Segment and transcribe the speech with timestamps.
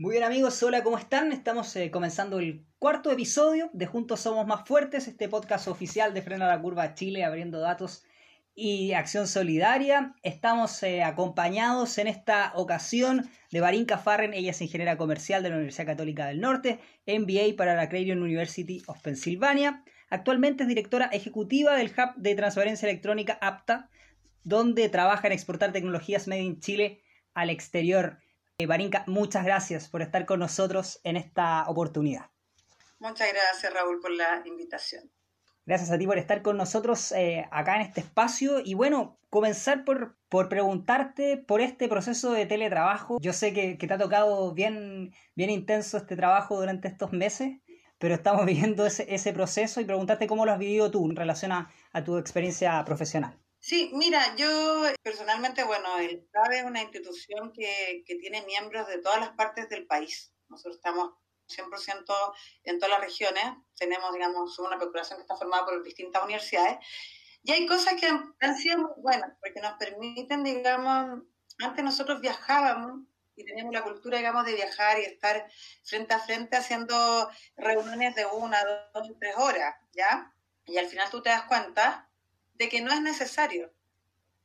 [0.00, 1.32] Muy bien amigos, hola, ¿cómo están?
[1.32, 6.22] Estamos eh, comenzando el cuarto episodio de Juntos Somos Más Fuertes, este podcast oficial de
[6.22, 8.04] Frena la Curva Chile, abriendo datos
[8.54, 10.14] y acción solidaria.
[10.22, 15.56] Estamos eh, acompañados en esta ocasión de Barinka Farren, ella es ingeniera comercial de la
[15.56, 19.82] Universidad Católica del Norte, MBA para la Creighton University of Pennsylvania.
[20.10, 23.90] Actualmente es directora ejecutiva del Hub de Transparencia Electrónica APTA,
[24.44, 27.02] donde trabaja en exportar tecnologías made in Chile
[27.34, 28.20] al exterior.
[28.66, 32.30] Barinka, muchas gracias por estar con nosotros en esta oportunidad.
[32.98, 35.12] Muchas gracias, Raúl, por la invitación.
[35.64, 38.58] Gracias a ti por estar con nosotros eh, acá en este espacio.
[38.64, 43.18] Y bueno, comenzar por, por preguntarte por este proceso de teletrabajo.
[43.20, 47.60] Yo sé que, te ha tocado bien, bien intenso este trabajo durante estos meses,
[47.98, 51.52] pero estamos viviendo ese, ese proceso y preguntarte cómo lo has vivido tú en relación
[51.52, 51.70] a
[52.04, 53.38] tu experiencia profesional.
[53.60, 58.98] Sí, mira, yo personalmente, bueno, el CABE es una institución que, que tiene miembros de
[58.98, 60.32] todas las partes del país.
[60.48, 61.14] Nosotros estamos
[61.48, 62.34] 100%
[62.64, 63.44] en todas las regiones.
[63.76, 66.78] Tenemos, digamos, una corporación que está formada por distintas universidades.
[67.42, 71.22] Y hay cosas que han, sido muy buenas, porque nos permiten, digamos,
[71.60, 73.02] antes nosotros viajábamos
[73.36, 75.48] y teníamos la cultura, digamos, de viajar y estar
[75.84, 78.58] frente a frente haciendo reuniones de una,
[78.92, 80.34] dos, tres horas, ¿ya?
[80.66, 82.07] Y al final tú te das cuenta
[82.58, 83.72] de que no es necesario,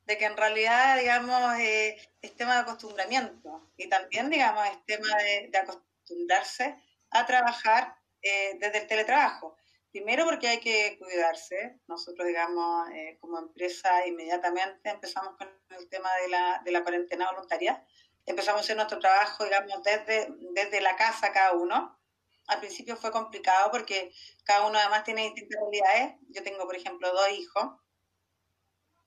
[0.05, 5.07] de que en realidad, digamos, eh, es tema de acostumbramiento y también, digamos, es tema
[5.17, 6.75] de, acostumbrarse
[7.09, 9.57] a trabajar eh, desde el teletrabajo.
[9.91, 11.79] Primero porque hay que cuidarse.
[11.87, 17.31] Nosotros, digamos, eh, como empresa, inmediatamente empezamos con el tema de la, de la cuarentena
[17.31, 17.83] voluntaria.
[18.25, 21.99] Empezamos a hacer nuestro trabajo, digamos, desde, desde la casa cada uno.
[22.47, 24.11] Al principio fue complicado porque
[24.43, 26.15] cada uno además tiene distintas realidades.
[26.29, 27.82] Yo tengo, por ejemplo, dos hijos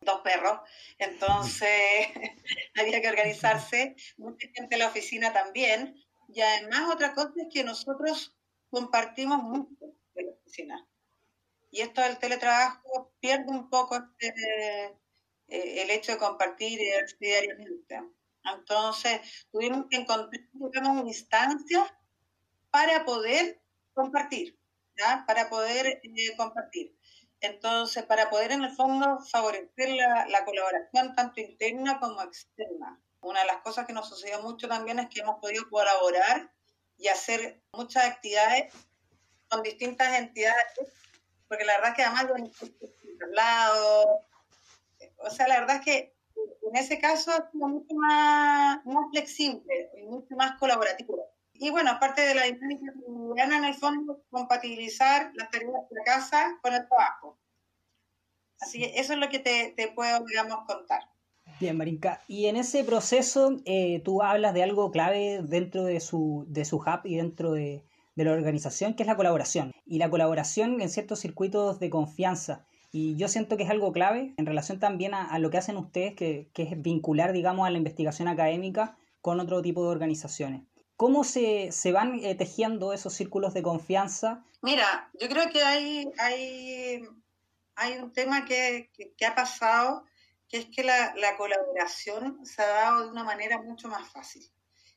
[0.07, 0.61] dos perros,
[0.97, 1.69] entonces
[2.75, 7.65] había que organizarse, mucha gente en la oficina también, y además otra cosa es que
[7.65, 8.35] nosotros
[8.71, 10.89] compartimos mucho en la oficina.
[11.71, 14.97] Y esto del teletrabajo pierde un poco este,
[15.48, 16.80] eh, el hecho de compartir
[17.20, 18.01] diariamente.
[18.45, 21.92] Entonces tuvimos que encontrar digamos, instancias
[22.70, 23.61] para poder
[23.92, 24.59] compartir,
[25.27, 26.97] para poder eh, compartir.
[27.41, 33.01] Entonces, para poder en el fondo favorecer la, colaboración tanto interna como externa.
[33.20, 36.51] Una de las cosas que nos sucedió mucho también es que hemos podido colaborar
[36.98, 38.73] y hacer muchas actividades
[39.48, 40.64] con distintas entidades,
[41.48, 44.27] porque la verdad es que además yo lado,
[45.18, 46.17] o sea, la verdad es que
[46.68, 51.36] en ese caso ha sido mucho más, más flexible y mucho más colaborativo.
[51.58, 56.05] Y bueno, aparte de la dinámica cotidiana, en el fondo, compatibilizar las tareas de la
[56.05, 57.39] casa con el trabajo.
[58.61, 61.00] Así que eso es lo que te, te puedo, digamos, contar.
[61.61, 62.22] Bien, Marinka.
[62.28, 66.77] Y en ese proceso, eh, tú hablas de algo clave dentro de su, de su
[66.77, 67.84] hub y dentro de,
[68.14, 69.73] de la organización, que es la colaboración.
[69.86, 72.67] Y la colaboración en ciertos circuitos de confianza.
[72.90, 75.77] Y yo siento que es algo clave en relación también a, a lo que hacen
[75.77, 80.62] ustedes, que, que, es vincular, digamos, a la investigación académica con otro tipo de organizaciones.
[80.96, 84.42] ¿Cómo se, se van eh, tejiendo esos círculos de confianza?
[84.62, 87.07] Mira, yo creo que hay, hay,
[87.74, 90.05] hay un tema que, que, ha pasado,
[90.48, 94.51] que es que la, la, colaboración se ha dado de una manera mucho más fácil.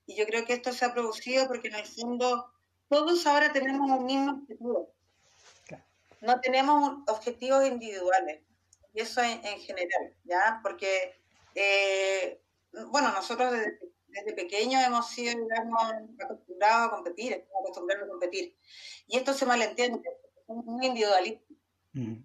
[0.06, 2.50] Y yo creo que esto se ha producido porque en el fondo
[2.88, 4.94] todos ahora tenemos un mismo objetivo.
[6.22, 8.42] No tenemos objetivos individuales.
[8.94, 10.60] Y eso en, en general, ¿ya?
[10.64, 11.18] Porque,
[11.56, 12.42] eh,
[12.88, 13.80] bueno, nosotros desde
[14.12, 15.34] desde pequeños hemos sido,
[16.20, 18.58] acostumbrados a competir, acostumbrados a competir.
[19.08, 20.02] Y esto se malentiende,
[20.46, 21.58] somos muy individualistas.
[21.94, 22.24] Mm.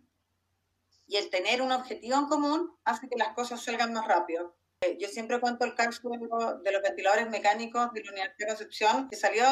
[1.07, 4.57] Y el tener un objetivo en común hace que las cosas salgan más rápido.
[4.81, 9.09] Eh, yo siempre cuento el caso de los ventiladores mecánicos de la Universidad de Concepción,
[9.09, 9.45] que salió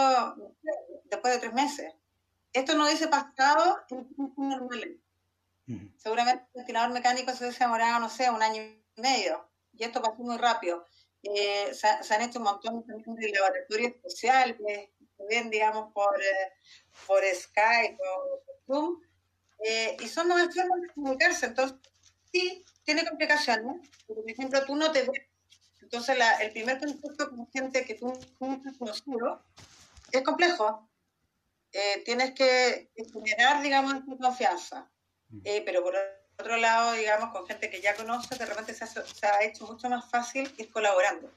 [1.05, 1.95] después de tres meses.
[2.53, 4.99] Esto no hubiese pasado en tiempos normales.
[5.67, 5.89] Mm.
[5.97, 9.49] Seguramente el ventilador mecánico se hubiese demorado, no sé, un año y medio.
[9.73, 10.85] Y esto pasó muy rápido.
[11.23, 14.57] Eh, se, han hecho un montón de laboratorios especiales,
[15.29, 16.53] ven, digamos, por, eh,
[17.07, 19.01] por Skype o Zoom,
[19.65, 21.47] eh, y son nuevas formas de comunicarse.
[21.47, 21.79] Entonces,
[22.33, 23.89] sí, tiene complicaciones.
[24.07, 25.29] Por ejemplo, tú no te ves.
[25.81, 29.45] Entonces, la, el primer contacto con gente que tú, no has conocido
[30.11, 30.89] es complejo.
[32.05, 34.89] tienes que generar, digamos, tu confianza.
[35.29, 35.41] Mm.
[35.65, 35.95] pero por
[36.43, 38.85] otro lado, digamos, con gente que ya conoce, de repente se
[39.27, 41.31] ha, hecho mucho más fácil ir colaborando.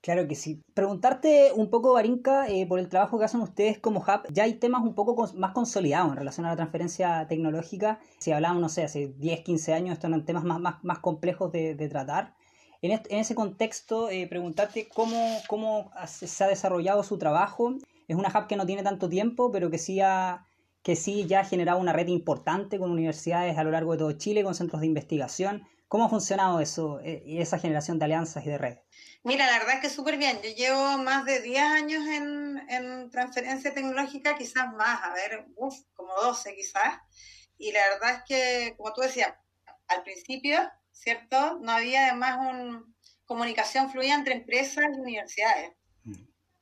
[0.00, 0.60] Claro que sí.
[0.74, 4.54] Preguntarte un poco, Barinka, eh, por el trabajo que hacen ustedes como Hub, ya hay
[4.54, 7.98] temas un poco más consolidados en relación a la transferencia tecnológica.
[8.18, 11.50] Si hablábamos, no sé, hace 10, 15 años, estos eran temas más, más, más complejos
[11.52, 12.34] de, tratar.
[12.82, 17.74] En, en ese contexto, eh, preguntarte cómo, cómo se ha desarrollado su trabajo.
[18.06, 20.44] Es una hub que no tiene tanto tiempo, pero que sí, ha,
[20.84, 24.12] que sí ya ha generado una red importante con universidades a lo largo de todo
[24.12, 25.66] Chile, con centros de investigación.
[25.88, 28.80] ¿Cómo ha funcionado eso, eh, esa generación de alianzas y de redes?
[29.22, 30.38] Mira, la verdad es que súper bien.
[30.42, 35.74] Yo llevo más de 10 años en, en, transferencia tecnológica, quizás más, a ver, uf,
[35.94, 36.98] como 12 quizás.
[37.56, 39.32] Y la verdad es que, como tú decías,
[39.88, 40.58] al principio,
[40.92, 41.60] ¿cierto?
[41.60, 42.84] No había además una
[43.24, 45.72] comunicación fluida entre empresas y universidades.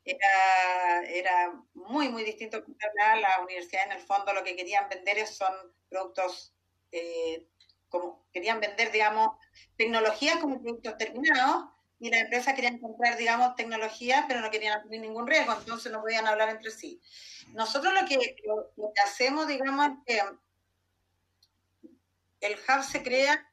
[0.04, 2.64] Era, era muy, muy distinto.
[3.20, 5.52] Las universidades en el fondo lo que querían vender son
[5.88, 6.54] productos,
[6.90, 7.46] eh,
[7.88, 9.36] como querían vender, digamos,
[9.76, 11.66] tecnologías como productos terminados
[12.00, 16.00] y las empresas querían comprar, digamos, tecnología, pero no querían asumir ningún riesgo, entonces no
[16.00, 17.00] podían hablar entre sí.
[17.52, 18.36] Nosotros lo que,
[18.76, 21.86] lo que hacemos, digamos, es que
[22.40, 23.48] el hub se crea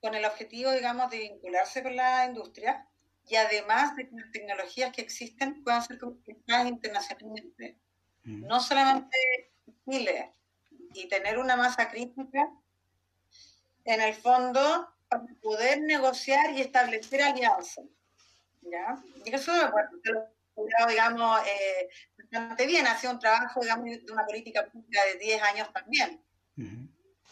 [0.00, 2.88] con el objetivo, digamos, de vincularse con la industria
[3.28, 7.78] y además de que las tecnologías que existen puedan ser conquistadas internacionalmente.
[8.24, 8.46] Mm.
[8.46, 9.16] No solamente
[9.88, 10.32] Chile,
[10.94, 12.50] y tener una masa crítica,
[13.84, 17.84] en el fondo, para poder negociar y establecer alianzas.
[18.62, 19.02] ¿ya?
[19.24, 19.52] Y eso,
[20.54, 25.18] bueno, digamos, eh, bastante bien, ha sido un trabajo, digamos, de una política pública de
[25.18, 26.22] 10 años también.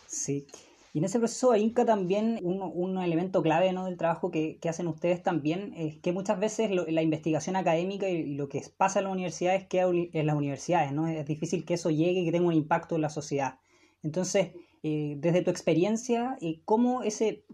[0.06, 0.46] Sí.
[0.92, 3.84] Y en ese proceso de Inca también un, un elemento clave ¿no?
[3.84, 8.34] del trabajo que, que, hacen ustedes también es que muchas veces la investigación académica y,
[8.34, 11.06] lo que pasa en las universidades queda en las universidades, ¿no?
[11.06, 13.58] Es difícil que eso llegue y que tenga un impacto en la sociedad.
[14.02, 14.50] Entonces,
[14.82, 17.44] eh, desde tu experiencia, eh, ¿cómo ese,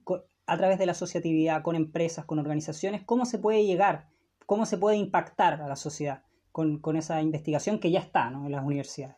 [0.46, 4.08] a través de la asociatividad, con empresas, con organizaciones, cómo se puede llegar,
[4.46, 6.22] cómo se puede impactar a la sociedad
[6.52, 8.46] con, con esa investigación que ya está ¿no?
[8.46, 9.16] en las universidades?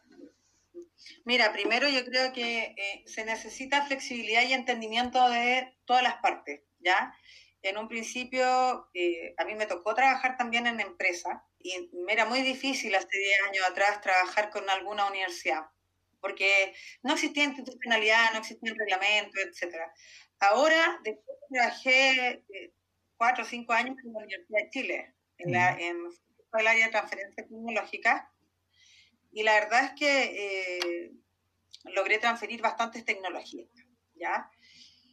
[1.25, 6.63] Mira, primero yo creo que eh, se necesita flexibilidad y entendimiento de todas las partes,
[6.81, 7.15] ¿ya?
[7.63, 12.25] En un principio, eh, a mí me tocó trabajar también en empresa y me era
[12.25, 15.65] muy difícil hace 10 años atrás trabajar con alguna universidad,
[16.21, 19.77] porque no existía institucionalidad, no existía reglamento, etc.
[20.39, 22.73] Ahora, después trabajé eh,
[23.17, 25.97] cuatro o cinco años en la Universidad de Chile, en, la, en
[26.53, 28.33] el área de transferencia tecnológica,
[29.31, 31.13] y la verdad es que eh,
[31.95, 33.69] logré transferir bastantes tecnologías,
[34.15, 34.51] ¿ya?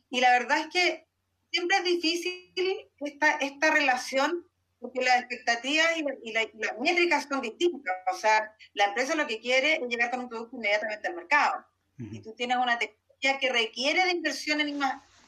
[0.09, 1.07] Y la verdad es que
[1.51, 4.47] siempre es difícil esta, esta relación
[4.79, 5.87] porque las expectativas
[6.23, 7.95] y, las métricas son distintas.
[8.13, 11.65] O sea, la empresa lo que quiere es llegar con un producto inmediatamente al mercado.
[11.97, 14.79] Y tú tienes una tecnología que requiere de inversión en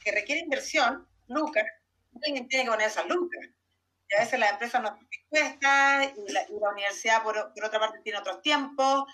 [0.04, 1.64] que requiere inversión, lucas,
[2.24, 3.48] alguien tiene que poner esas lucas
[4.16, 4.98] a veces las empresas no
[5.32, 9.06] y la, y la universidad, por, otra parte, tiene otros tiempos.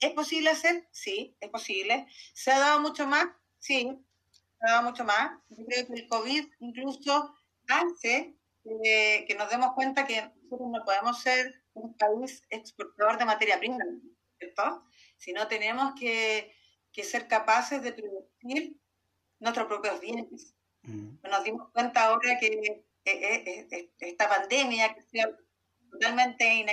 [0.00, 0.88] ¿Es posible hacer?
[0.90, 2.06] Sí, es posible.
[2.32, 3.26] ¿Se ha dado mucho más?
[3.58, 3.98] Sí,
[4.30, 5.38] se ha dado mucho más.
[5.50, 7.34] Yo creo que el COVID incluso
[7.68, 13.58] hace que nos demos cuenta que nosotros no podemos ser un país exportador de materia
[13.58, 13.84] prima,
[14.38, 14.84] ¿cierto?
[15.18, 16.54] Sino tenemos que,
[16.92, 18.76] que ser capaces de producir
[19.38, 20.54] nuestros propios bienes.
[20.82, 21.16] Mm.
[21.22, 25.28] Nos dimos cuenta ahora que esta pandemia que sea
[25.90, 26.66] totalmente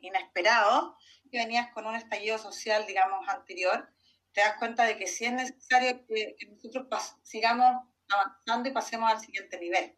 [0.00, 0.96] inesperado,
[1.30, 3.88] que venías con un estallido social, digamos, anterior,
[4.32, 9.20] te das cuenta de que sí es necesario que, nosotros sigamos avanzando y pasemos al
[9.20, 9.96] siguiente nivel.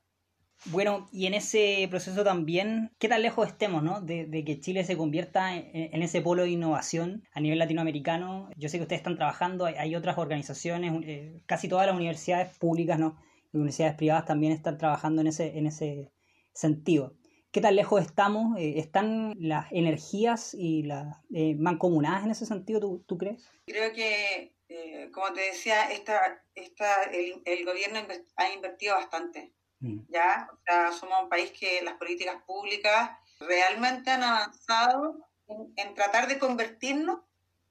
[0.66, 4.00] Bueno, y en ese proceso también, ¿qué tan lejos estemos, no?
[4.00, 8.48] De, que Chile se convierta en, ese polo de innovación a nivel latinoamericano.
[8.56, 12.98] Yo sé que ustedes están trabajando, hay, otras organizaciones, eh, casi todas las universidades públicas,
[12.98, 13.20] ¿no?
[13.52, 16.12] Universidades privadas también están trabajando en ese, en ese
[16.52, 17.16] sentido.
[17.50, 18.58] ¿Qué tan lejos estamos?
[18.58, 23.50] Eh, ¿Están las energías y las eh, mancomunadas en ese sentido, ¿tú, tú crees?
[23.66, 27.98] Creo que, eh, como te decía, esta, esta, el, el, gobierno
[28.36, 29.52] ha invertido bastante.
[29.80, 30.00] Mm.
[30.08, 30.48] ¿ya?
[30.50, 36.28] O sea, somos un país que las políticas públicas realmente han avanzado en, en tratar
[36.28, 37.20] de convertirnos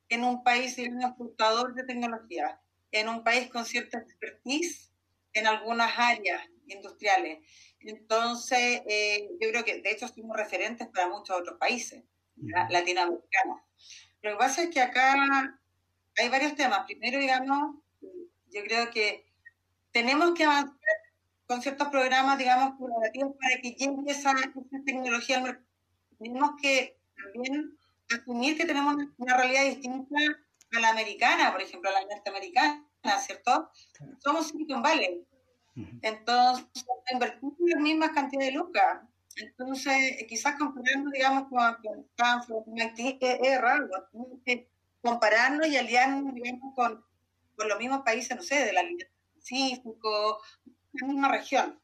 [0.09, 2.61] en un país exportador de tecnología,
[2.91, 4.90] en un país con cierta expertise
[5.33, 7.39] en algunas áreas industriales.
[7.79, 12.03] Entonces, eh, yo creo que de hecho somos referentes para muchos otros países
[12.69, 13.61] latinoamericanos.
[14.21, 15.59] Lo que pasa es que acá
[16.17, 16.85] hay varios temas.
[16.85, 19.25] Primero, digamos, yo creo que
[19.91, 20.77] tenemos que avanzar
[21.45, 25.67] con ciertos programas, digamos, para que llegue esa, esa tecnología al mercado.
[26.17, 27.77] Tenemos que también
[28.15, 30.15] asumir que tenemos una realidad distinta
[30.73, 33.69] a la americana, por ejemplo, a la norteamericana ¿cierto?
[34.19, 35.25] Somos Silicon Valley.
[36.01, 39.01] Entonces, invertimos la misma cantidad de lucas.
[39.37, 42.63] Entonces, quizás comparando, digamos, con, Stanford,
[43.21, 43.87] es, raro.
[45.01, 47.03] compararnos y aliarnos, digamos, con,
[47.55, 50.39] con los mismos países, no sé, de la línea Pacífico,
[50.93, 51.79] la misma región.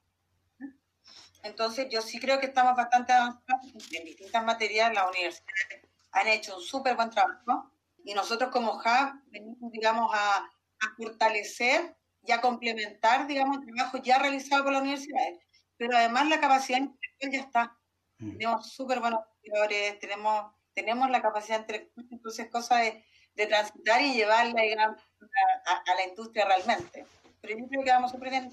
[1.43, 4.93] Entonces, yo sí creo que estamos bastante avanzados en distintas materias.
[4.93, 7.71] Las universidades han hecho un súper buen trabajo
[8.03, 13.97] y nosotros como Hub venimos, digamos, a, a, fortalecer y a complementar, digamos, el trabajo
[14.03, 15.39] ya realizado por las universidades.
[15.77, 17.77] Pero además la capacidad intelectual ya está.
[18.19, 18.31] Mm.
[18.31, 23.03] Tenemos súper buenos estudiadores, tenemos, tenemos la capacidad intelectual, entonces cosa de,
[23.35, 25.01] de transitar y llevarla, digamos,
[25.65, 27.05] a, a, la industria realmente.
[27.41, 28.51] Pero yo creo que vamos súper bien.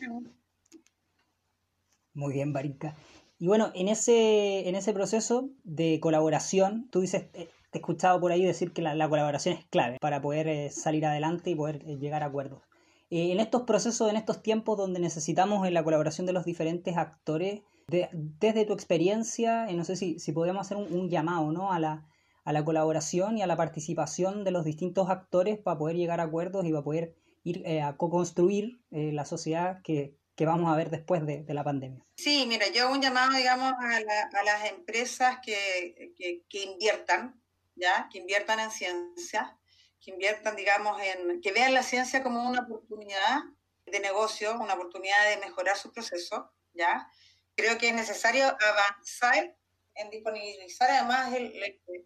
[2.13, 2.95] Muy bien, Barinka.
[3.39, 8.21] Y bueno, en ese, en ese proceso de colaboración, tú dices, eh, te he escuchado
[8.21, 11.83] por ahí decir que la, colaboración es clave para poder eh, salir adelante y poder
[11.85, 12.63] eh, llegar a acuerdos.
[13.11, 18.65] en estos procesos, en estos tiempos donde necesitamos la colaboración de los diferentes actores, desde
[18.65, 21.73] tu experiencia, no sé si, si podemos hacer un, llamado ¿no?
[21.73, 22.07] a, la,
[22.45, 26.25] a la colaboración y a la participación de los distintos actores para poder llegar a
[26.25, 31.25] acuerdos y para poder ir a co-construir la sociedad que, que vamos a ver después
[31.27, 32.05] de, de, la pandemia.
[32.17, 37.41] Sí, mira, yo hago un llamado, digamos, a, a las empresas que, que, que, inviertan,
[37.77, 38.09] ¿ya?
[38.11, 39.57] Que inviertan en ciencia,
[40.01, 43.43] que inviertan, digamos, en, que vean la ciencia como una oportunidad
[43.87, 47.09] de negocio, una oportunidad de mejorar su proceso, ¿ya?
[47.57, 49.57] Creo que es necesario avanzar
[49.97, 51.53] en disponibilizar además el,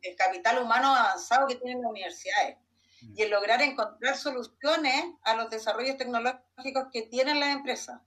[0.02, 2.58] el capital humano avanzado que tienen las universidades
[3.02, 3.14] mm.
[3.16, 8.00] y en lograr encontrar soluciones a los desarrollos tecnológicos que tienen las empresas.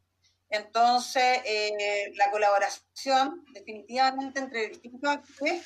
[0.50, 5.66] Entonces, eh, la colaboración definitivamente entre distintos actores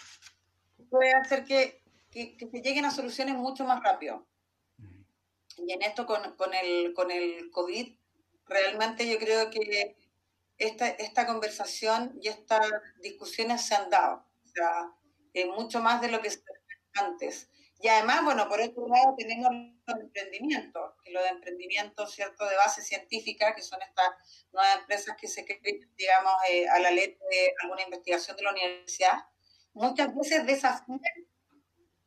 [0.92, 1.82] puede hacer que,
[2.16, 4.26] que, se lleguen a soluciones mucho más rápido.
[5.58, 7.98] Y en esto con, con, el, con el COVID,
[8.46, 9.98] realmente yo creo que
[10.58, 14.26] esta, esta conversación y estas discusiones se han dado.
[14.44, 14.92] O sea,
[15.34, 16.32] eh, mucho más de lo que
[16.94, 17.50] antes.
[17.82, 19.52] Y además, bueno, por otro lado tenemos
[19.86, 24.10] los emprendimientos, que los emprendimientos, ¿cierto?, de base científica, que son estas
[24.54, 28.52] nuevas empresas que se creen, digamos, eh, a la letra de alguna investigación de la
[28.52, 29.26] universidad,
[29.74, 31.02] muchas veces desafían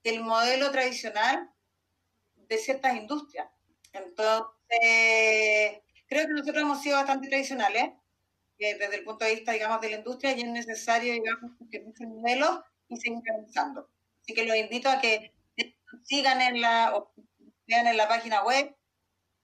[0.09, 1.51] el modelo tradicional
[2.35, 3.49] de ciertas industrias.
[3.93, 7.93] Entonces, creo que nosotros hemos sido bastante tradicionales
[8.59, 11.79] eh, desde el punto de vista, digamos, de la industria y es necesario, digamos, que
[11.79, 13.91] ese modelo y seguir avanzando.
[14.23, 15.33] Así que los invito a que
[16.05, 17.13] sigan en la, o
[17.67, 18.75] vean en la página web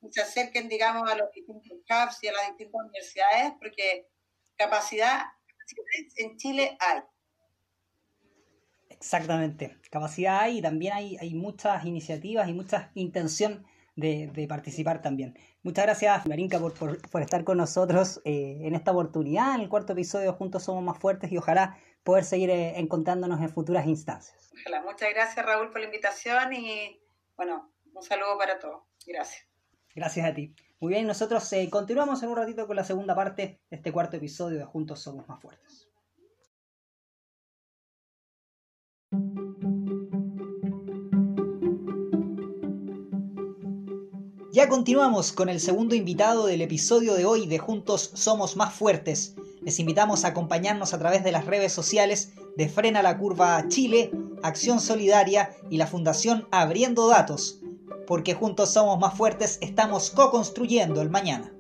[0.03, 4.09] y se acerquen, digamos, a los distintos hubs y a las distintas universidades, porque
[4.57, 5.25] capacidad
[6.17, 7.01] en Chile hay.
[9.05, 13.63] Exactamente, capacidad hay y también hay, hay muchas iniciativas y mucha intención
[13.97, 15.39] de, de, participar también.
[15.63, 19.69] Muchas gracias, Marinka, por, por, por estar con nosotros eh, en esta oportunidad, en el
[19.69, 24.51] cuarto episodio Juntos Somos Más Fuertes y ojalá poder seguir eh, encontrándonos en futuras instancias.
[24.59, 24.81] Ojalá.
[24.81, 26.99] Muchas gracias, Raúl, por la invitación y,
[27.37, 28.85] bueno, un saludo para todos.
[29.07, 29.47] Gracias.
[29.95, 30.55] Gracias a ti.
[30.81, 34.17] Muy bien, nosotros eh, continuamos en un ratito con la segunda parte de este cuarto
[34.17, 35.94] episodio de Juntos Somos Más Fuertes.
[44.55, 49.35] Ya continuamos con el segundo invitado del episodio de hoy de Juntos Somos Más Fuertes.
[49.63, 54.13] Les invitamos a acompañarnos a través de las redes sociales de Frena la Curva Chile,
[54.45, 57.63] Acción Solidaria y la Fundación Abriendo Datos,
[58.07, 61.53] porque juntos somos más fuertes, estamos co-construyendo el mañana.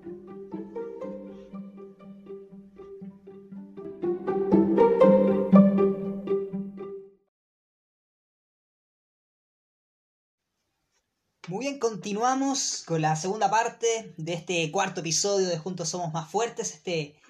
[11.47, 16.31] Muy bien, continuamos con la segunda parte de este cuarto episodio de Juntos Somos Más
[16.31, 17.21] Fuertes, este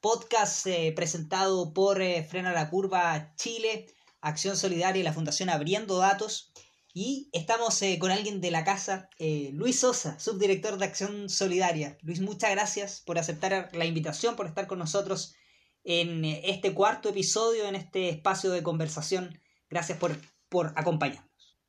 [0.00, 3.86] podcast eh, presentado por eh, Frena la Curva Chile,
[4.20, 6.52] Acción Solidaria y la Fundación Abriendo Datos.
[6.94, 11.98] Y estamos eh, con alguien de la casa, Luis Sosa, subdirector de Acción Solidaria.
[12.02, 15.34] Luis, muchas gracias por aceptar la invitación, por estar con nosotros
[15.82, 19.40] en este cuarto episodio, en este espacio de conversación.
[19.68, 20.16] Gracias por,
[20.48, 21.25] por acompañarnos.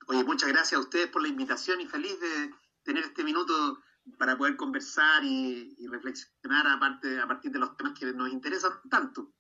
[0.08, 2.52] Oye, muchas gracias a ustedes por la invitación y feliz de
[2.84, 3.80] tener este minuto
[4.18, 9.34] para poder conversar y, reflexionar aparte, a partir de los temas que nos interesan tanto.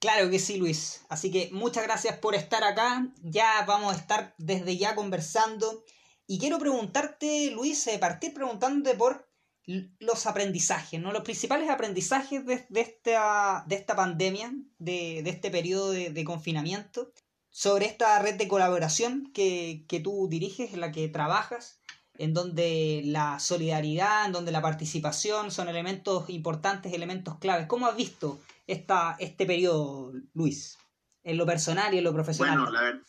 [0.00, 1.04] Claro que sí, Luis.
[1.08, 3.08] Así que muchas gracias por estar acá.
[3.22, 5.84] Ya vamos a estar desde ya conversando.
[6.26, 9.28] Y quiero preguntarte, Luis, eh, partir preguntándote por
[9.64, 11.12] los aprendizajes, ¿no?
[11.12, 17.12] Los principales aprendizajes de, esta, de esta pandemia, de, este periodo de, confinamiento
[17.52, 21.80] sobre esta red de colaboración que, tú diriges, en la que trabajas,
[22.14, 27.66] en donde la solidaridad, en donde la participación son elementos importantes, elementos claves.
[27.68, 30.78] ¿Cómo has visto esta, este periodo, Luis,
[31.22, 32.58] en lo personal y en lo profesional?
[32.58, 33.00] Bueno, la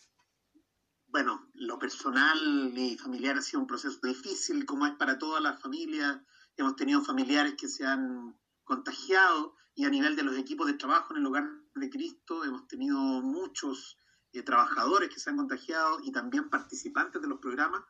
[1.08, 5.62] bueno, lo personal y familiar ha sido un proceso difícil, como es para todas las
[5.62, 6.18] familias.
[6.58, 11.14] Hemos tenido familiares que se han contagiado y a nivel de los equipos de trabajo
[11.14, 11.46] en el hogar
[11.76, 13.98] de Cristo hemos tenido muchos
[14.34, 17.84] eh, trabajadores que se han contagiado y también participantes de los programas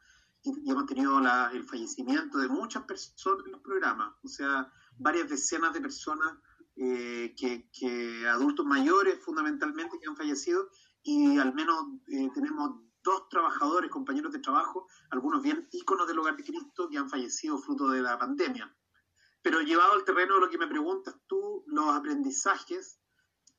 [0.44, 1.20] y, hemos tenido
[1.52, 6.34] el fallecimiento de muchas personas en los programas, o sea, varias decenas de personas,
[6.76, 10.70] eh, que, adultos mayores fundamentalmente que han fallecido
[11.04, 12.72] y al menos eh, tenemos
[13.04, 17.58] dos trabajadores, compañeros de trabajo, algunos bien íconos del hogar de Cristo que han fallecido
[17.58, 18.76] fruto de la pandemia.
[19.42, 23.00] Pero llevado al terreno de lo que me preguntas tú, los aprendizajes,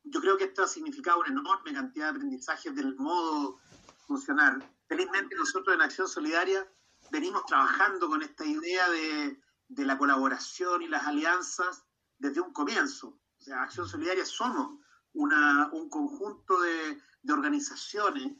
[0.05, 3.59] yo creo que esto ha significado una enorme cantidad de aprendizajes del modo
[4.07, 4.63] funcionar.
[4.87, 6.71] Felizmente nosotros en Acción Solidaria
[7.11, 11.85] venimos trabajando con esta idea de, de la colaboración y las alianzas
[12.19, 13.19] desde un comienzo.
[13.39, 14.79] O sea, Acción Solidaria somos
[15.15, 18.33] una, un conjunto de, de organizaciones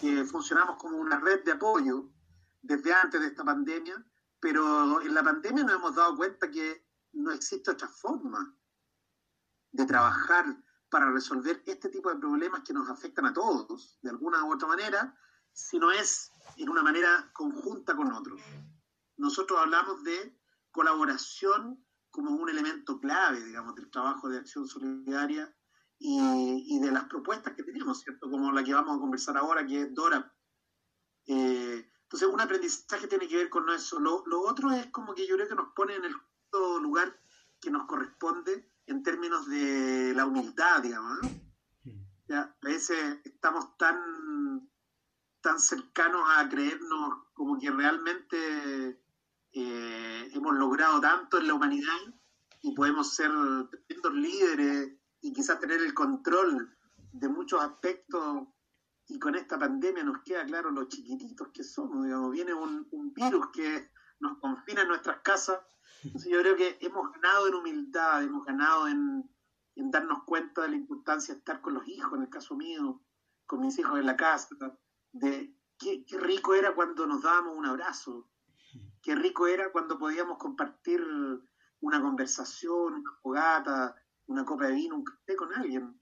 [0.00, 2.10] que funcionamos como una red de apoyo
[2.60, 4.04] desde antes de esta pandemia,
[4.38, 8.54] pero en la pandemia nos hemos dado cuenta que no existe otra forma
[9.72, 10.56] de trabajar
[10.96, 14.66] para resolver este tipo de problemas que nos afectan a todos, de alguna u otra
[14.66, 15.14] manera,
[15.52, 18.40] si no es en una manera conjunta con otros.
[19.18, 25.54] Nosotros hablamos de colaboración como un elemento clave, digamos, del trabajo de acción solidaria
[25.98, 28.30] y, de las propuestas que tenemos, ¿cierto?
[28.30, 30.34] Como la que vamos a conversar ahora, que es Dora.
[31.26, 34.00] Eh, entonces, un aprendizaje tiene que ver con eso.
[34.00, 36.14] Lo, lo, otro es como que yo creo que nos pone en el
[36.80, 37.20] lugar
[37.60, 41.18] que nos corresponde en términos de la humildad, digamos.
[42.28, 44.68] Ya, a veces estamos tan,
[45.40, 49.00] tan cercanos a creernos como que realmente
[49.52, 51.96] eh, hemos logrado tanto en la humanidad
[52.62, 53.30] y podemos ser
[53.70, 56.76] tremendos líderes y quizás tener el control
[57.12, 58.48] de muchos aspectos
[59.08, 63.12] y con esta pandemia nos queda claro lo chiquititos que somos, digamos, viene un, un
[63.14, 63.90] virus que
[64.20, 65.60] nos confina en nuestras casas
[66.14, 69.28] yo creo que hemos ganado en humildad, hemos ganado en,
[69.74, 73.02] darnos cuenta de la importancia de estar con los hijos, en el caso mío,
[73.46, 74.56] con mis hijos en la casa,
[75.12, 78.28] de qué, qué rico era cuando nos dábamos un abrazo,
[79.02, 81.04] qué rico era cuando podíamos compartir
[81.80, 83.94] una conversación, una fogata,
[84.26, 86.00] una copa de vino, un café con alguien.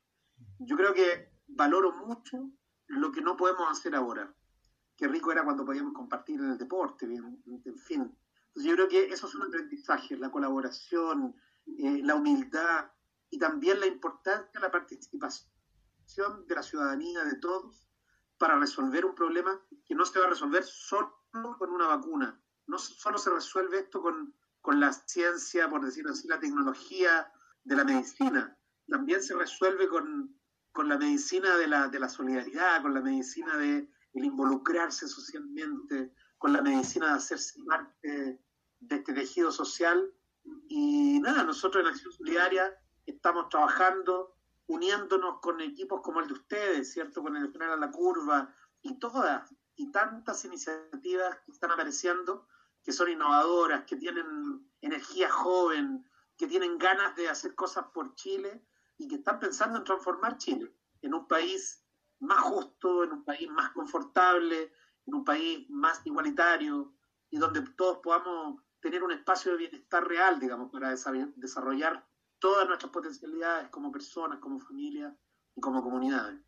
[0.58, 2.50] Yo creo que valoro mucho
[2.86, 4.32] lo que no podemos hacer ahora.
[4.96, 8.16] Qué rico era cuando podíamos compartir en el deporte, en fin
[8.54, 11.34] yo creo que esos son aprendizajes, la colaboración,
[11.66, 12.90] eh, la humildad
[13.30, 15.48] y también la importancia de la participación
[16.46, 17.88] de la ciudadanía, de todos,
[18.38, 21.24] para resolver un problema que no se va a resolver solo
[21.58, 22.40] con una vacuna.
[22.66, 27.32] No solo se resuelve esto con, con la ciencia, por decirlo así, la tecnología
[27.64, 28.56] de la medicina.
[28.88, 30.38] También se resuelve con,
[30.72, 36.12] con la medicina de la, de la solidaridad, con la medicina de el involucrarse socialmente,
[36.38, 38.40] con la medicina de hacerse parte
[38.80, 40.12] de este tejido social.
[40.68, 42.74] Y nada, nosotros en Acción Solidaria
[43.06, 47.22] estamos trabajando, uniéndonos con equipos como el de ustedes, ¿cierto?
[47.22, 52.46] Con el Frenar a la Curva y todas y tantas iniciativas que están apareciendo,
[52.82, 56.04] que son innovadoras, que tienen energía joven,
[56.36, 58.64] que tienen ganas de hacer cosas por Chile
[58.96, 60.72] y que están pensando en transformar Chile
[61.02, 61.83] en un país
[62.24, 64.72] más justo, en un país más confortable,
[65.06, 66.94] en un país más igualitario
[67.30, 70.94] y donde todos podamos tener un espacio de bienestar real, digamos, para
[71.36, 72.06] desarrollar
[72.38, 75.16] todas nuestras potencialidades como personas, como familia
[75.56, 76.38] y como comunidades.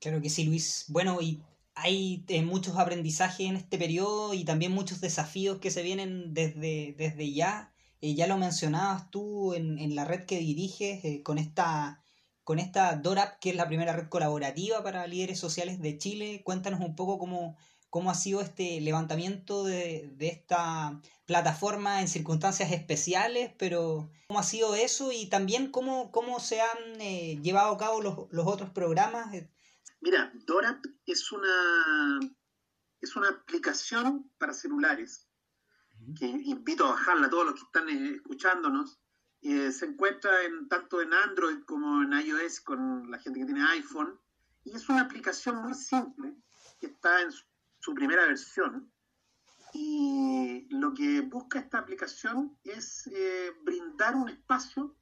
[0.00, 0.86] Claro que sí, Luis.
[0.88, 1.42] Bueno, y
[1.74, 6.94] hay eh, muchos aprendizajes en este periodo y también muchos desafíos que se vienen desde,
[6.98, 7.72] desde ya.
[8.00, 12.01] Eh, ya lo mencionabas tú en, la red que diriges eh, con esta
[12.44, 16.42] con esta DORAP, que es la primera red colaborativa para líderes sociales de Chile.
[16.44, 17.56] Cuéntanos un poco cómo,
[17.92, 24.74] cómo ha sido este levantamiento de, esta plataforma en circunstancias especiales, pero cómo ha sido
[24.74, 29.30] eso y también cómo, cómo se han eh, llevado a cabo los, otros programas.
[30.00, 32.20] Mira, DORAP es una,
[33.00, 35.28] es una aplicación para celulares
[36.18, 39.01] que invito a bajarla a todos los que están eh, escuchándonos.
[39.42, 43.64] Eh, se encuentra en, tanto en Android como en iOS con la gente que tiene
[43.70, 44.18] iPhone.
[44.64, 46.36] Y es una aplicación muy simple
[46.80, 47.44] que está en su
[47.82, 48.90] su primera versión.
[49.74, 54.96] Y lo que busca esta aplicación es eh, brindar un espacio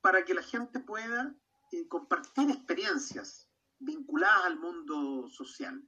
[0.00, 1.34] para que la gente pueda
[1.72, 5.82] eh, compartir experiencias vinculadas al mundo social.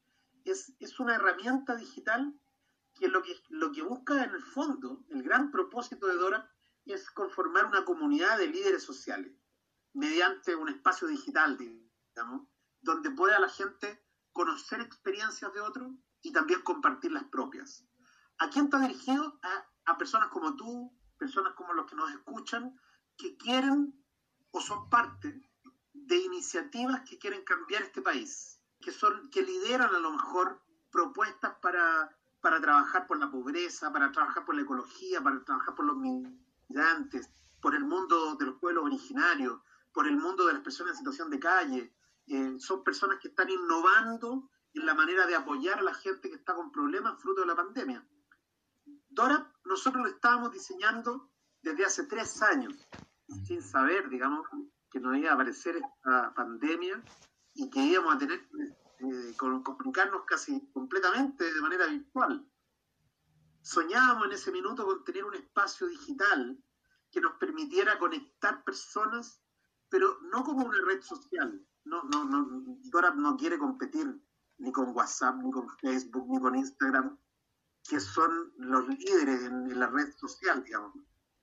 [0.45, 2.35] Es, es, una herramienta digital
[2.95, 6.51] que lo, que lo que busca en el fondo, el gran propósito de Dora,
[6.85, 9.33] es conformar una comunidad de líderes sociales
[9.95, 12.49] mediante un espacio digital, digamos,
[12.81, 15.93] donde pueda la gente conocer experiencias de otros
[16.23, 17.87] y también compartir las propias.
[18.39, 19.39] ¿A quién está dirigido?
[19.85, 22.79] A, personas como tú, personas como los que nos escuchan,
[23.17, 23.95] que quieren
[24.51, 25.49] o son parte
[25.93, 31.55] de iniciativas que quieren cambiar este país, que, son, que lideran a lo mejor propuestas
[31.61, 35.97] para, para trabajar por la pobreza, para trabajar por la ecología, para trabajar por los
[35.97, 36.52] migrantes,
[37.61, 39.61] por el mundo de los pueblos originarios,
[39.93, 41.95] por el mundo de las personas en situación de calle.
[42.27, 46.37] Eh, son personas que están innovando en la manera de apoyar a la gente que
[46.37, 48.07] está con problemas fruto de la pandemia.
[49.09, 51.31] Dora, nosotros lo estábamos diseñando
[51.61, 52.75] desde hace tres años,
[53.47, 54.47] sin saber, digamos,
[54.91, 57.03] que nos iba a aparecer esta pandemia
[57.55, 58.63] y que íbamos a tener que
[59.01, 62.47] eh, comunicarnos casi completamente de manera virtual.
[63.63, 66.63] Soñábamos en ese minuto con tener un espacio digital
[67.11, 69.41] que nos permitiera conectar personas,
[69.89, 71.65] pero no como una red social.
[71.85, 72.47] No, no, no,
[72.91, 74.21] Dora no quiere competir
[74.59, 77.19] ni con WhatsApp, ni con Facebook, ni con Instagram,
[77.89, 80.95] que son los líderes en, la red social, digamos.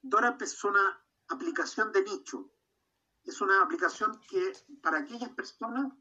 [0.02, 2.52] Dora es una aplicación de nicho.
[3.24, 4.52] Es una aplicación que
[4.82, 5.92] para aquellas personas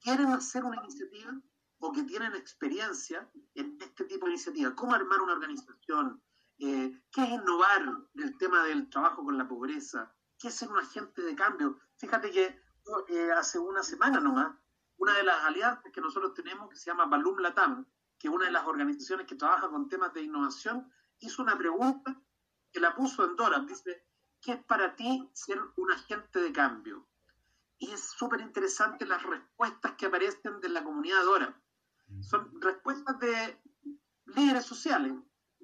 [0.00, 1.40] quieren hacer una iniciativa
[1.80, 6.22] o que tienen experiencia en este tipo de iniciativa, cómo armar una organización,
[6.58, 7.82] eh, qué es innovar
[8.14, 11.78] en el tema del trabajo con la pobreza, qué es ser un agente de cambio.
[11.96, 12.60] Fíjate que
[13.08, 14.54] eh, hace una semana nomás
[15.00, 17.86] una de las alianzas que nosotros tenemos, que se llama Balum Latam,
[18.18, 22.20] que es una de las organizaciones que trabaja con temas de innovación, hizo una pregunta
[22.70, 23.60] que la puso en Dora.
[23.60, 24.06] Dice,
[24.42, 27.08] ¿qué es para ti ser un agente de cambio?
[27.78, 31.58] Y es súper interesante las respuestas que aparecen de la comunidad Dora.
[32.20, 33.60] Son respuestas de
[34.26, 35.14] líderes sociales,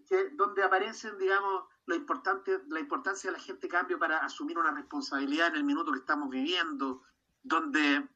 [0.06, 4.72] que, donde aparecen, digamos, lo importante, la importancia de la gente cambio para asumir una
[4.72, 7.02] responsabilidad en el minuto que estamos viviendo,
[7.42, 8.08] donde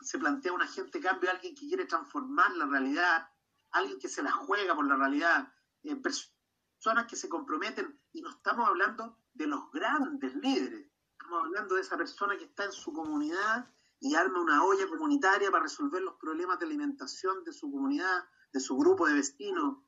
[0.00, 3.28] se plantea un agente cambio, alguien que quiere transformar la realidad,
[3.70, 5.52] alguien que se la juega por la realidad,
[5.82, 11.74] eh, personas que se comprometen, y no estamos hablando de los grandes líderes, estamos hablando
[11.74, 13.68] de esa persona que está en su comunidad
[14.00, 18.60] y arma una olla comunitaria para resolver los problemas de alimentación de su comunidad, de
[18.60, 19.78] su grupo de vecinos.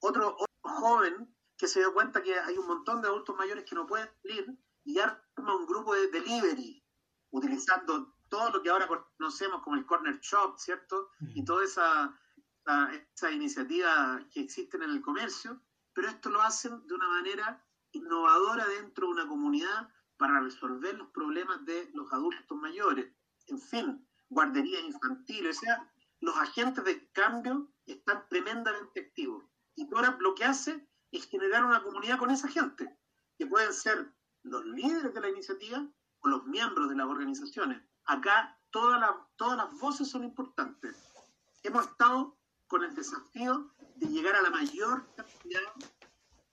[0.00, 3.86] Otro, joven que se dio cuenta que hay un montón de adultos mayores que no
[3.86, 6.84] pueden salir y arma un grupo de delivery,
[7.30, 11.10] utilizando todo lo que ahora conocemos como el corner shop, ¿cierto?
[11.34, 12.18] Y toda esa,
[13.12, 15.60] esa, iniciativa que existen en el comercio,
[15.92, 21.08] pero esto lo hacen de una manera innovadora dentro de una comunidad para resolver los
[21.08, 23.12] problemas de los adultos mayores.
[23.46, 25.60] En fin, guarderías infantiles,
[26.20, 29.44] los agentes de cambio están tremendamente activos.
[29.74, 32.96] Y ahora lo que hace es generar una comunidad con esa gente,
[33.38, 35.86] que pueden ser los líderes de la iniciativa
[36.20, 39.00] o los miembros de las organizaciones acá todas
[39.56, 40.96] las voces son importantes.
[41.62, 45.60] Hemos estado con el desafío de llegar a la mayor cantidad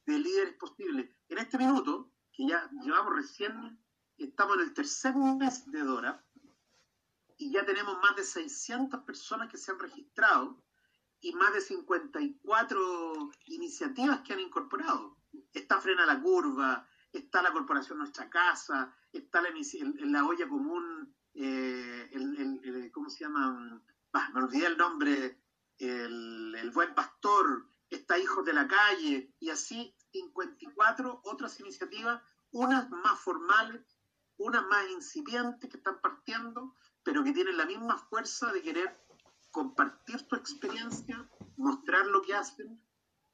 [0.06, 1.16] de líderes posible.
[1.30, 3.80] En este minuto, que ya llevamos recién,
[4.18, 6.24] estamos en el tercer mes de Dora,
[7.44, 10.64] y ya tenemos más de 600 personas que se han registrado
[11.20, 15.18] y más de 54 iniciativas que han incorporado.
[15.52, 19.50] Está Frena la Curva, está la Corporación Nuestra Casa, está la,
[20.06, 23.82] la olla común eh, el, ¿cómo se llama?
[24.34, 25.38] me olvidé el nombre,
[25.80, 33.20] el, Buen Pastor, está Hijos de la Calle, y así 54 otras iniciativas, unas más
[33.20, 33.82] formales,
[34.38, 38.98] unas más incipientes que están partiendo, pero que tienen la misma fuerza de querer
[39.52, 42.82] compartir su experiencia, mostrar lo que hacen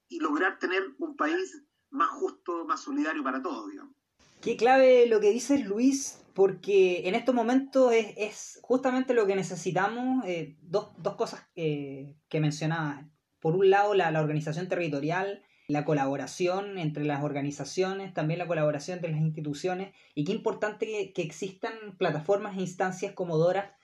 [0.10, 3.96] y lograr tener un país más justo, más solidario para todos, digamos.
[4.42, 10.24] Qué clave lo que dices, Luis, porque en estos momentos es, justamente lo que necesitamos,
[10.26, 13.06] eh, dos, cosas que, que mencionabas.
[13.40, 19.12] Por un lado, la, organización territorial, la colaboración entre las organizaciones, también la colaboración entre
[19.12, 23.78] las instituciones, y qué importante que, existan plataformas e instancias como Dora,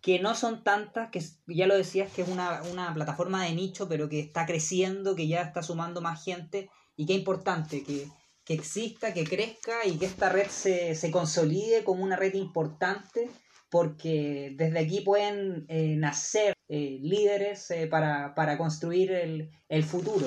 [0.00, 3.88] que no son tantas, que ya lo decías, que es una, una plataforma de nicho,
[3.88, 8.06] pero que está creciendo, que ya está sumando más gente, y qué importante que
[8.44, 13.30] que exista, que crezca y que esta red se, se consolide como una red importante
[13.70, 20.26] porque desde aquí pueden eh, nacer eh, líderes eh, para, para, construir el, el futuro.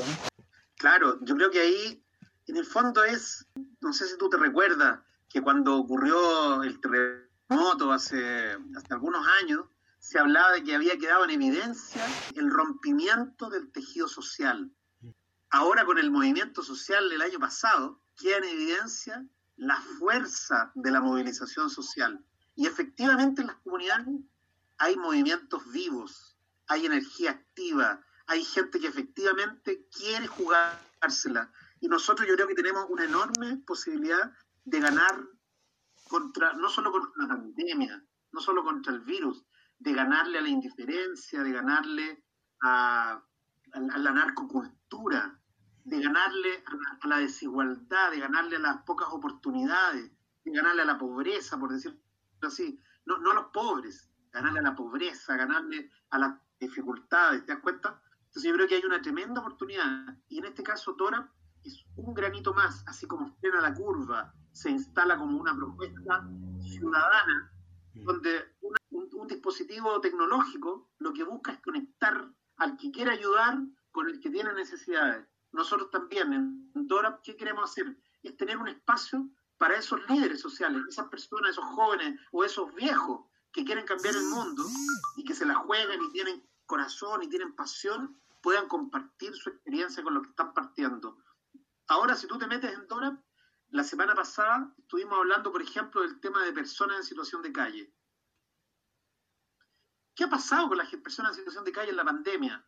[0.84, 2.04] Claro, yo creo que ahí
[2.46, 3.48] en el fondo es,
[3.80, 9.64] no sé si tú te recuerdas, que cuando ocurrió el terremoto hace, hace algunos años,
[10.00, 14.74] se hablaba de que había quedado en evidencia el rompimiento del tejido social.
[15.52, 21.00] Ahora con el movimiento social del año pasado, queda en evidencia la fuerza de la
[21.00, 22.22] movilización social.
[22.56, 24.06] Y efectivamente en las comunidades
[24.80, 26.36] hay movimientos vivos,
[26.68, 31.52] hay energía activa, hay gente que efectivamente quiere jugársela.
[31.80, 34.32] Y nosotros yo creo que tenemos una enorme posibilidad
[34.64, 35.28] de ganar
[36.08, 39.46] contra, no solo contra la pandemia, no solo contra el virus,
[39.80, 42.24] de ganarle a la indiferencia, de ganarle
[42.62, 43.22] a,
[43.74, 45.40] la narcocultura,
[45.84, 46.64] de ganarle
[47.02, 50.12] a la, desigualdad, de ganarle a las pocas oportunidades,
[50.46, 52.00] de ganarle a la pobreza, por decirlo
[52.42, 52.80] así.
[53.06, 57.62] No, no a los pobres, ganarle a la pobreza, ganarle a las dificultades, ¿te das
[57.62, 58.02] cuenta?
[58.34, 60.18] Entonces yo creo que hay una tremenda oportunidad.
[60.28, 61.32] Y en este caso, Tora
[61.64, 66.28] es un granito más, así como frena la curva, se instala como una propuesta
[66.64, 67.54] ciudadana,
[67.94, 68.04] mm.
[68.04, 73.60] donde un, dispositivo tecnológico lo que busca es conectar al que quiere ayudar
[73.92, 75.28] con el que tiene necesidades.
[75.52, 77.96] Nosotros también en Dora, ¿qué queremos hacer?
[78.24, 83.22] Es tener un espacio para esos líderes sociales, esas personas, esos jóvenes o esos viejos
[83.54, 84.64] que quieren cambiar el mundo
[85.16, 86.44] y que se la juegan y tienen
[86.74, 91.24] corazón y tienen pasión, puedan compartir su experiencia con lo que están partiendo.
[91.88, 93.16] Ahora, si tú te metes en Dora,
[93.70, 97.94] la semana pasada estuvimos hablando, por ejemplo, del tema de personas en situación de calle.
[100.16, 102.66] ¿Qué ha pasado con las personas en situación de calle en la pandemia?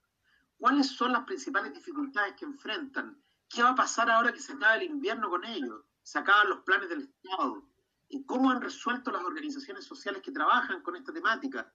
[0.56, 3.20] ¿Cuáles son las principales dificultades que enfrentan?
[3.50, 5.84] ¿Qué va a pasar ahora que se acaba el invierno con ellos?
[6.04, 7.68] Se acaban los planes del Estado.
[8.08, 11.74] ¿Y cómo han resuelto las organizaciones sociales que trabajan con esta temática?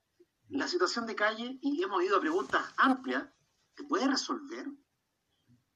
[0.50, 3.24] La situación de calle, y hemos ido a preguntas amplias,
[3.76, 4.66] ¿se puede resolver?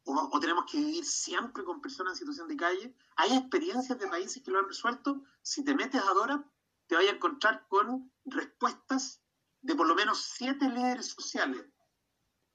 [0.02, 2.96] ¿O, tenemos que vivir siempre con personas en situación de calle?
[3.16, 5.22] Hay experiencias de países que lo han resuelto.
[5.42, 6.44] Si te metes a Dora,
[6.88, 9.22] te vas a encontrar con respuestas
[9.62, 11.64] de por lo menos siete líderes sociales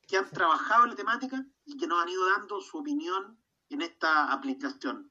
[0.05, 3.81] que han trabajado en la temática y que nos han ido dando su opinión en
[3.81, 5.09] esta aplicación.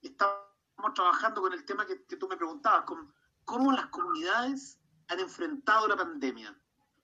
[0.00, 3.12] estamos trabajando con el tema que, que tú me preguntabas, con
[3.44, 4.77] cómo las comunidades
[5.08, 6.56] han enfrentado la pandemia,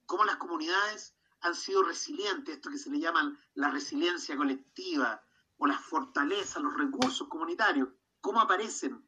[0.07, 5.23] cómo las comunidades han sido resilientes, esto que se le llama la resiliencia colectiva,
[5.59, 7.88] o las fortalezas, los recursos comunitarios,
[8.21, 9.07] cómo aparecen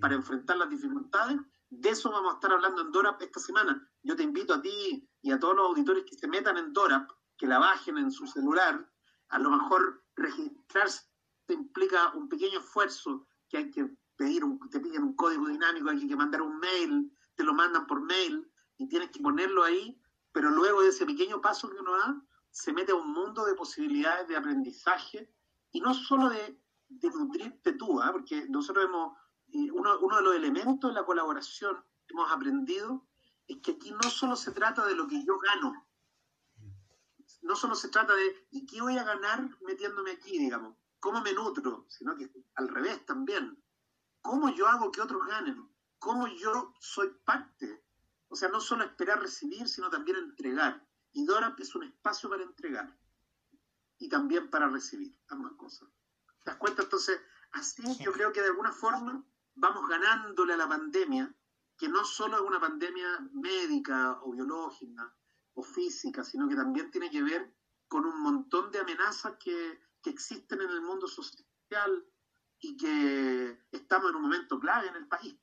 [0.00, 0.18] para mm.
[0.18, 1.38] enfrentar las dificultades.
[1.70, 3.88] De eso vamos a estar hablando en DORAP esta semana.
[4.02, 7.10] Yo te invito a ti y a todos los auditores que se metan en DORAP,
[7.36, 8.90] que la bajen en su celular.
[9.28, 11.06] A lo mejor registrarse
[11.48, 16.06] implica un pequeño esfuerzo que hay que pedir, un, te piden un código dinámico, hay
[16.06, 18.46] que mandar un mail, te lo mandan por mail
[18.76, 19.98] y tienes que ponerlo ahí
[20.32, 23.54] pero luego de ese pequeño paso que uno da, se mete a un mundo de
[23.54, 25.34] posibilidades de aprendizaje
[25.72, 28.10] y no solo de, de nutrirte tú, ¿ah?
[28.12, 29.16] porque nosotros hemos,
[29.48, 33.04] eh, uno, uno de los elementos de la colaboración que hemos aprendido
[33.46, 35.86] es que aquí no solo se trata de lo que yo gano,
[37.42, 40.76] no solo se trata de ¿y qué voy a ganar metiéndome aquí, digamos?
[41.00, 41.86] ¿Cómo me nutro?
[41.88, 43.62] Sino que al revés también.
[44.20, 45.68] ¿Cómo yo hago que otros ganen?
[45.98, 47.82] ¿Cómo yo soy parte
[48.28, 50.86] o sea, no solo esperar recibir, sino también entregar.
[51.12, 52.94] Y DORAP es un espacio para entregar
[53.98, 55.88] y también para recibir, ambas cosas.
[56.44, 56.82] ¿Te das cuenta?
[56.82, 57.20] Entonces,
[57.52, 61.34] así yo creo que de alguna forma vamos ganándole a la pandemia,
[61.76, 65.12] que no solo es una pandemia médica o biológica
[65.54, 67.52] o física, sino que también tiene que ver
[67.88, 72.06] con un montón de amenazas que, que existen en el mundo social
[72.60, 75.34] y que estamos en un momento clave en el país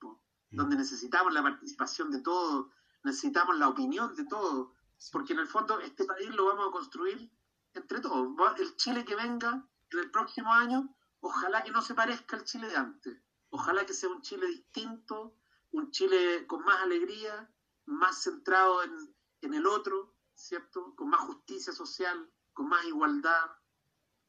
[0.55, 2.67] donde necesitamos la participación de todos,
[3.03, 4.69] necesitamos la opinión de todos,
[5.11, 7.29] porque en el fondo este país lo vamos a construir
[7.73, 8.29] entre todos.
[8.57, 12.69] El Chile que venga en el próximo año, ojalá que no se parezca al Chile
[12.69, 15.35] de antes, ojalá que sea un Chile distinto,
[15.71, 17.49] un Chile con más alegría,
[17.85, 20.95] más centrado en, el otro, ¿cierto?
[20.95, 23.51] Con más justicia social, con más igualdad,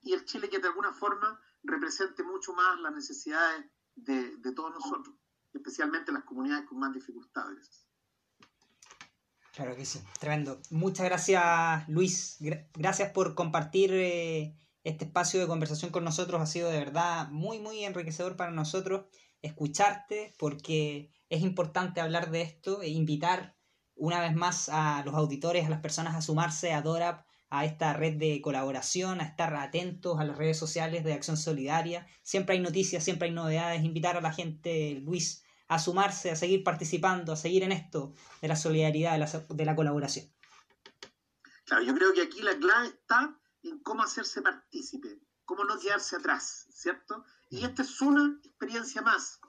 [0.03, 5.17] y el Chile que de alguna forma represente mucho más las necesidades de todos nosotros
[5.57, 7.87] especialmente las comunidades con más dificultades.
[9.55, 10.61] Claro que sí, tremendo.
[10.71, 12.37] Muchas gracias Luis,
[12.75, 17.59] gracias por compartir eh, este espacio de conversación con nosotros, ha sido de verdad muy,
[17.59, 19.07] muy enriquecedor para nosotros
[19.43, 23.57] escucharte porque es importante hablar de esto e invitar
[23.95, 27.93] una vez más a los auditores, a las personas a sumarse a DORAP, a esta
[27.95, 32.07] red de colaboración, a estar atentos a las redes sociales de Acción Solidaria.
[32.23, 33.85] Siempre hay noticias, siempre hay novedades.
[33.85, 38.49] Invitar a la gente, Luis, a sumarse, a seguir participando, a seguir en esto de
[38.49, 40.27] la solidaridad, de la, de la colaboración.
[41.65, 46.17] Claro, yo creo que aquí la clave está en cómo hacerse partícipe, cómo no quedarse
[46.17, 47.25] atrás, ¿cierto?
[47.51, 49.41] Y esta es una experiencia más,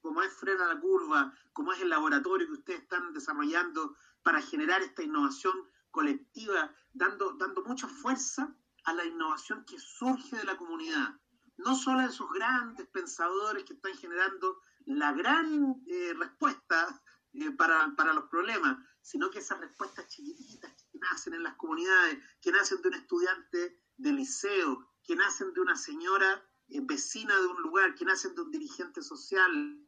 [0.00, 4.80] como es Frena la Curva, como es el laboratorio que ustedes están desarrollando para generar
[4.82, 5.54] esta innovación
[5.90, 8.54] colectiva, dando, dando mucha fuerza
[8.84, 11.20] a la innovación que surge de la comunidad.
[11.58, 17.02] No solo a esos grandes pensadores que están generando la gran eh, respuesta
[17.34, 22.18] eh, para, para, los problemas, sino que esas respuestas chiquititas que nacen en las comunidades,
[22.40, 27.46] que nacen de un estudiante de liceo, que nacen de una señora eh, vecina de
[27.46, 29.78] un lugar, que nacen de un dirigente social,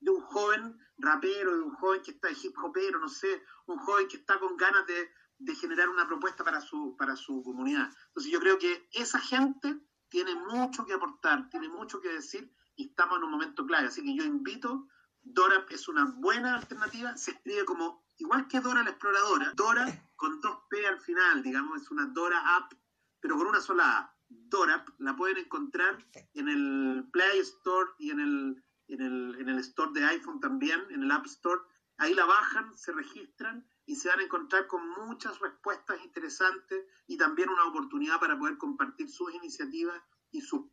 [0.00, 4.06] de un joven rapero, de un joven que está hip hopero, no sé, un joven
[4.06, 7.90] que está con ganas de, de generar una propuesta para su, para su comunidad.
[8.06, 12.86] Entonces yo creo que esa gente tiene mucho que aportar, tiene mucho que decir y
[12.86, 13.88] estamos en un momento clave.
[13.88, 14.88] Así que yo invito,
[15.20, 20.40] Dora es una buena alternativa, se escribe como, igual que Dora la exploradora, Dora con
[20.40, 22.72] dos P al final, digamos, es una Dora App,
[23.20, 24.14] pero con una sola A.
[24.28, 25.98] Dora la pueden encontrar
[26.34, 30.80] en el Play Store y en el, en el, en el Store de iPhone también,
[30.90, 31.60] en el App Store.
[31.96, 37.16] Ahí la bajan, se registran y se van a encontrar con muchas respuestas interesantes y
[37.16, 40.66] también una oportunidad para poder compartir sus iniciativas y sus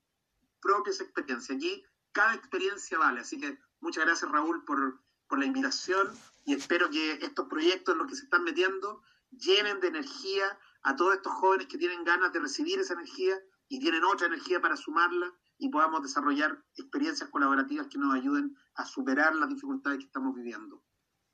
[0.62, 1.58] propias experiencias.
[1.58, 1.84] Allí
[2.16, 6.08] cada experiencia vale, así que muchas gracias Raúl por, por la invitación
[6.46, 9.02] y espero que estos proyectos en los que se están metiendo
[9.32, 13.36] llenen de energía a todos estos jóvenes que tienen ganas de recibir esa energía
[13.68, 18.86] y tienen otra energía para sumarla y podamos desarrollar experiencias colaborativas que nos ayuden a
[18.86, 20.82] superar las dificultades que estamos viviendo.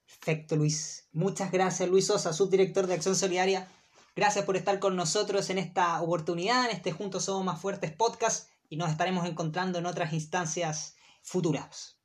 [0.08, 1.08] Perfecto, Luis.
[1.12, 3.68] Muchas gracias, Luis Sosa, subdirector de Acción Solidaria.
[4.16, 8.51] Gracias por estar con nosotros en esta oportunidad, en este Juntos Somos Más Fuertes podcast
[8.72, 12.00] y nos estaremos encontrando en otras instancias futuras.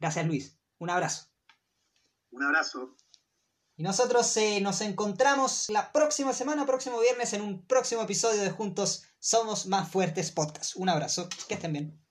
[0.00, 0.58] Gracias, Luis.
[0.78, 1.26] Un abrazo.
[2.30, 2.96] Un abrazo.
[3.76, 8.50] Y nosotros eh, nos encontramos la próxima semana, próximo viernes, en un próximo episodio de
[8.50, 10.74] Juntos Somos Más Fuertes Podcast.
[10.76, 11.28] Un abrazo.
[11.48, 12.05] Que estén bien.